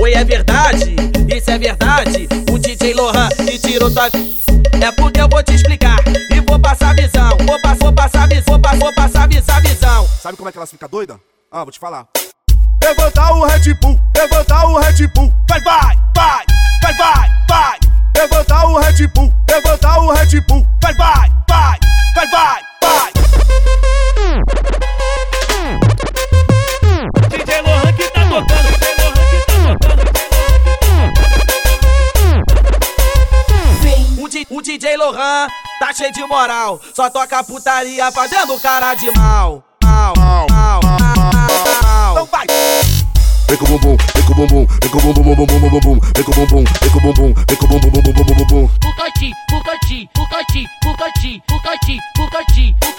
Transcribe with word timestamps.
Oi, 0.00 0.14
é 0.14 0.24
verdade, 0.24 0.96
isso 1.36 1.50
é 1.50 1.58
verdade. 1.58 2.26
O 2.50 2.58
DJ 2.58 2.94
Lohan 2.94 3.28
te 3.28 3.58
tirou 3.58 3.92
tua. 3.92 4.06
É 4.82 4.90
porque 4.92 5.20
eu 5.20 5.28
vou 5.28 5.42
te 5.42 5.52
explicar 5.52 5.98
e 6.30 6.40
vou 6.40 6.58
passar 6.58 6.96
visão. 6.96 7.36
Vou, 7.46 7.60
passar, 7.60 7.76
vou 7.76 7.92
passar 7.92 8.26
visão, 8.26 8.44
vou, 8.46 8.58
passar, 8.58 8.78
vou 8.78 8.94
passar 8.94 9.28
visão, 9.28 9.60
visão. 9.60 10.08
Sabe 10.22 10.38
como 10.38 10.48
é 10.48 10.52
que 10.52 10.56
ela 10.56 10.66
fica 10.66 10.88
doida? 10.88 11.20
Ah, 11.52 11.64
vou 11.64 11.70
te 11.70 11.78
falar. 11.78 12.08
Levanta 12.82 13.30
o 13.34 13.44
Red 13.44 13.74
Bull, 13.74 14.00
levanta 14.16 14.66
o 14.68 14.78
Red 14.78 15.06
Bull. 15.08 15.34
Vai, 15.46 15.60
vai, 15.60 15.96
vai, 16.16 16.44
vai, 16.82 16.94
vai, 16.94 17.28
vai. 17.46 17.78
Levanta 18.16 18.66
o 18.68 18.78
Red 18.78 19.06
Bull, 19.08 19.34
levanta 19.50 20.00
o 20.00 20.12
Red 20.12 20.40
Bull. 20.48 20.66
O, 34.60 34.62
DJ 34.62 34.94
Lohan 34.98 35.48
tá 35.78 35.90
cheio 35.94 36.12
de 36.12 36.22
moral. 36.26 36.78
Só 36.94 37.08
toca 37.08 37.42
putaria 37.42 38.12
fazendo 38.12 38.60
cara 38.60 38.94
de 38.94 39.10
mal. 39.12 39.64
Mal, 39.82 40.12
mal, 40.18 40.46
mal, 40.50 40.80
mal. 40.82 42.12
Então 42.12 42.26
vai. 42.26 42.46
Vem 43.48 43.56
com 43.56 43.64
o 43.64 43.68
bumbum, 43.68 43.96
vem 44.14 44.22
com 44.22 44.32
o 44.32 44.36
bumbum, 44.36 44.66
vem 44.66 44.90
com 44.90 44.98
o 44.98 45.00
bumbum, 45.00 45.22
bumbum, 45.22 45.46
bumbum, 45.46 45.70
bumbum, 45.70 46.00
vem 46.14 46.24
com 46.24 46.30
o 46.30 46.34
bumbum, 46.34 46.64
vem 46.78 46.90
com 46.90 46.98
o 46.98 47.00
bumbum, 47.00 47.34
vem 47.48 47.56
com 47.56 47.64
o 47.64 47.68
bumbum, 47.68 47.90
bumbum, 47.90 48.12
bumbum, 48.12 48.34
bumbum, 48.34 48.68
Pucati, 48.80 49.32
Pucati, 49.48 50.10
Pucati, 50.12 50.68
Pucati, 50.82 51.42
Pucati, 51.48 51.98
Pucati. 52.14 52.89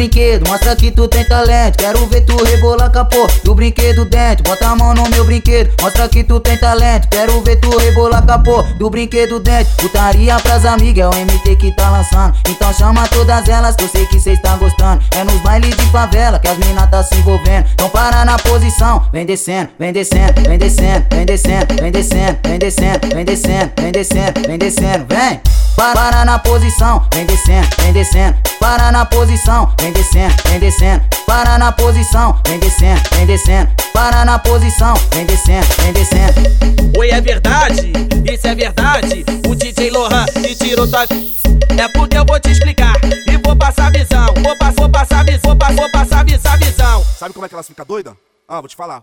Brinquedo, 0.00 0.48
mostra 0.48 0.74
que 0.74 0.90
tu 0.90 1.06
tem 1.06 1.22
talento. 1.24 1.76
Quero 1.76 2.06
ver 2.06 2.22
tu 2.22 2.42
rebolar 2.42 2.90
capô 2.90 3.26
do 3.44 3.54
brinquedo 3.54 4.06
dentro. 4.06 4.42
Bota 4.44 4.68
a 4.68 4.74
mão 4.74 4.94
no 4.94 5.06
meu 5.10 5.26
brinquedo, 5.26 5.70
mostra 5.82 6.08
que 6.08 6.24
tu 6.24 6.40
tem 6.40 6.56
talento. 6.56 7.06
Quero 7.08 7.38
ver 7.42 7.56
tu 7.56 7.76
rebolar 7.76 8.24
capô 8.24 8.62
do 8.78 8.88
brinquedo 8.88 9.38
dentro. 9.38 9.70
Putaria 9.76 10.36
pras 10.36 10.64
amigas, 10.64 11.04
é 11.04 11.08
o 11.08 11.26
MT 11.26 11.56
que 11.56 11.76
tá 11.76 11.90
lançando. 11.90 12.34
Então 12.48 12.72
chama 12.72 13.06
todas 13.08 13.46
elas 13.46 13.76
que 13.76 13.84
eu 13.84 13.88
sei 13.88 14.06
que 14.06 14.18
cês 14.18 14.40
tá 14.40 14.56
gostando. 14.56 15.02
É 15.10 15.22
nos 15.22 15.38
bailes 15.42 15.76
de 15.76 15.84
favela 15.90 16.38
que 16.38 16.48
as 16.48 16.56
mina 16.56 16.86
tá 16.86 17.02
se 17.02 17.16
envolvendo. 17.16 17.68
Então 17.74 17.90
para 17.90 18.24
na 18.24 18.38
posição, 18.38 19.06
vem 19.12 19.26
descendo, 19.26 19.68
vem 19.78 19.92
descendo, 19.92 20.40
vem 20.48 20.58
descendo, 20.58 21.06
vem 21.10 21.26
descendo, 21.26 21.66
vem 21.78 21.92
descendo, 21.92 22.38
vem 22.42 22.58
descendo, 22.58 23.00
vem 23.14 23.24
descendo, 23.24 23.72
vem 23.78 23.92
descendo, 23.92 24.40
vem 24.46 24.58
descendo, 24.58 25.06
vem. 25.08 25.40
Para, 25.40 25.59
para 25.80 26.26
na 26.26 26.38
posição, 26.38 27.02
vem 27.14 27.24
descendo, 27.24 27.66
vem 27.78 27.92
descendo. 27.94 28.36
Para 28.60 28.92
na 28.92 29.06
posição, 29.06 29.72
vem 29.80 29.90
descendo, 29.94 30.34
vem 30.46 30.60
descendo. 30.60 31.02
Para 31.26 31.56
na 31.56 31.72
posição, 31.72 32.38
vem 32.46 32.58
descendo, 32.58 33.00
vem 33.14 33.24
descendo. 33.24 33.70
Para 33.90 34.22
na 34.26 34.38
posição, 34.38 34.92
vem 35.10 35.24
descendo, 35.24 35.66
vem 35.78 35.92
descendo. 35.94 36.98
Oi, 36.98 37.08
é 37.08 37.20
verdade, 37.22 37.92
isso 38.30 38.46
é 38.46 38.54
verdade. 38.54 39.24
O 39.48 39.54
DJ 39.54 39.90
Lohan 39.90 40.26
te 40.26 40.54
tirou 40.54 40.86
tua. 40.86 41.04
É 41.04 41.88
porque 41.94 42.18
eu 42.18 42.26
vou 42.26 42.38
te 42.38 42.50
explicar 42.50 42.92
e 43.26 43.38
vou 43.38 43.56
passar 43.56 43.90
visão. 43.90 44.26
Vou, 44.34 44.58
passar, 44.58 44.74
vou 44.76 44.90
passar 44.90 45.24
visão, 45.24 45.40
vou, 45.44 45.56
passar, 45.56 45.76
vou 45.76 45.90
passar 45.90 46.24
visão, 46.26 46.58
visão. 46.58 47.04
Sabe 47.18 47.32
como 47.32 47.46
é 47.46 47.48
que 47.48 47.54
ela 47.54 47.62
fica 47.62 47.86
doida? 47.86 48.14
Ah, 48.46 48.60
vou 48.60 48.68
te 48.68 48.76
falar. 48.76 49.02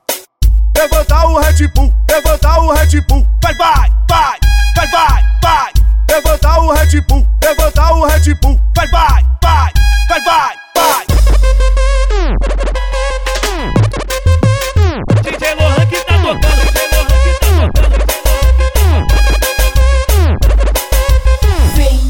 Levanta 0.77 1.25
o 1.25 1.39
Red 1.39 1.67
Bull, 1.69 1.91
levanta 2.07 2.59
o 2.59 2.71
Red 2.71 3.01
Bull. 3.09 3.25
Vai, 3.41 3.55
vai, 3.55 3.89
vai, 4.07 4.39
vai, 4.75 4.87
vai, 4.91 5.23
vai. 5.41 5.76
Levanta 6.09 6.59
o 6.61 6.71
Red 6.73 7.01
Bull, 7.01 7.27
levanta 7.43 7.93
o 7.93 8.05
Red 8.05 8.33
Bull. 8.41 8.59
Vai, 8.75 8.87
vai, 8.87 9.23
vai, 9.43 9.71
vai, 10.09 10.21
vai, 10.21 10.55
vai. 10.75 11.05
DJ 15.23 15.55
Lohan 15.55 15.85
que 15.87 15.99
tá 16.01 16.13
tocando, 16.13 16.39
DJ 16.39 16.87
Lohan 16.93 17.05
que 17.23 17.33
tá 17.39 17.47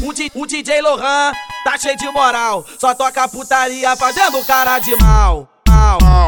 tocando. 0.00 0.08
O, 0.08 0.12
di- 0.12 0.32
o 0.34 0.46
DJ 0.46 0.80
Lohan 0.80 1.32
tá 1.64 1.76
cheio 1.78 1.96
de 1.96 2.08
moral. 2.10 2.64
Só 2.78 2.94
toca 2.94 3.28
putaria 3.28 3.94
fazendo 3.96 4.44
cara 4.44 4.78
de 4.78 4.94
mal, 4.96 5.48
mal, 5.68 5.98
mal. 6.00 6.27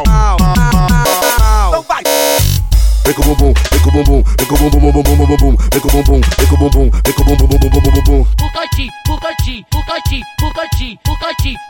Vem 3.11 3.17
com 3.17 3.23
o 3.23 3.35
bumbum, 3.35 3.53
vem 3.73 3.81
com 3.81 3.89
o 3.89 3.93
bumbum, 3.93 4.23
vem 4.39 4.47
com 4.47 4.55
o 4.55 4.59
bumbum, 4.59 4.93
bumbum, 4.93 5.03
bumbum, 5.03 5.27
bumbum, 5.27 5.57
vem 5.73 5.81
com 5.81 5.89
o 5.89 5.91
bumbum, 5.91 6.21
vem 6.39 6.47
com 6.47 6.55
o 6.55 6.59
bumbum, 6.59 6.91
vem 6.91 7.13
com 7.13 7.23
o 7.23 7.25
bumbum, 7.25 7.47
bumbum, 7.49 7.71
bumbum, 7.71 7.91
bumbum, 7.91 8.25
Pucati, 8.39 8.89
Pucati, 9.05 9.67
Pucati, 9.69 10.23
Pucati, 10.39 10.99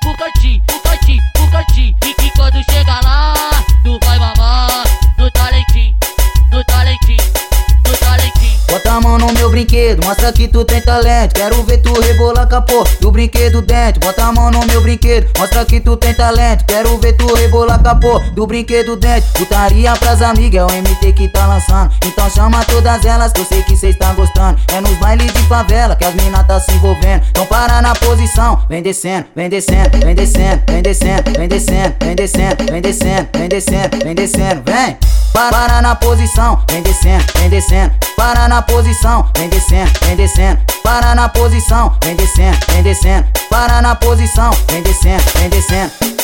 Pucati, 0.02 0.62
Pucati, 0.66 1.18
Pucati. 1.32 1.96
E 2.04 2.30
quando 2.36 2.62
chega 2.70 3.00
lá, 3.02 3.39
a 9.00 9.02
mão 9.02 9.18
no 9.18 9.32
meu 9.32 9.50
brinquedo, 9.50 10.04
mostra 10.04 10.32
que 10.32 10.46
tu 10.46 10.64
tem 10.64 10.80
talento. 10.80 11.34
Quero 11.34 11.62
ver 11.62 11.78
tu 11.78 11.98
rebolar 12.00 12.46
capô 12.46 12.84
do 13.00 13.10
brinquedo 13.10 13.62
dentro. 13.62 14.00
Bota 14.00 14.24
a 14.24 14.32
mão 14.32 14.50
no 14.50 14.64
meu 14.66 14.82
brinquedo, 14.82 15.26
mostra 15.38 15.64
que 15.64 15.80
tu 15.80 15.96
tem 15.96 16.12
talento. 16.12 16.64
Quero 16.66 16.98
ver 16.98 17.14
tu 17.14 17.32
rebolar 17.34 17.82
capô 17.82 18.20
do 18.34 18.46
brinquedo 18.46 18.96
dentro. 18.96 19.30
Putaria 19.32 19.92
pras 19.94 20.20
amigas, 20.20 20.60
é 20.60 20.64
o 20.64 20.82
MT 20.82 21.12
que 21.14 21.28
tá 21.28 21.46
lançando. 21.46 21.92
Então 22.04 22.28
chama 22.30 22.62
todas 22.64 23.04
elas 23.04 23.32
que 23.32 23.40
eu 23.40 23.44
sei 23.46 23.62
que 23.62 23.76
cês 23.76 23.96
tá 23.96 24.12
gostando. 24.12 24.60
É 24.72 24.80
nos 24.80 24.96
bailes 24.98 25.32
de 25.32 25.42
favela 25.44 25.96
que 25.96 26.04
as 26.04 26.14
mina 26.14 26.44
tá 26.44 26.60
se 26.60 26.72
envolvendo. 26.72 27.24
Então 27.30 27.46
para 27.46 27.80
na 27.80 27.94
posição, 27.94 28.62
vem 28.68 28.82
descendo, 28.82 29.26
vem 29.34 29.48
descendo, 29.48 29.98
vem 30.04 30.14
descendo, 30.14 30.62
vem 30.68 30.82
descendo, 30.82 31.32
vem 31.36 31.48
descendo, 31.48 31.94
vem 32.04 32.14
descendo, 32.14 32.56
vem 32.70 32.80
descendo, 32.82 33.28
vem 33.34 33.48
descendo, 33.48 34.04
vem 34.04 34.14
descendo, 34.14 34.62
vem. 34.66 34.98
Para, 35.00 35.19
para 35.32 35.80
na 35.80 35.94
posição, 35.94 36.62
vem 36.70 36.82
descendo, 36.82 37.24
vem 37.36 37.48
descendo. 37.48 37.94
Para 38.16 38.48
na 38.48 38.62
posição, 38.62 39.28
vem 39.36 39.48
descendo, 39.48 39.90
vem 40.04 40.16
descendo. 40.16 40.60
Para 40.82 41.14
na 41.14 41.28
posição, 41.28 41.96
vem 42.02 42.16
descendo, 42.16 42.58
vem 42.72 42.82
descendo. 42.82 43.26
Para 43.48 43.80
na 43.80 43.94
posição, 43.94 44.50
vem 44.68 44.82
descendo, 44.82 45.22
vem 45.36 45.48
descendo. 45.48 46.19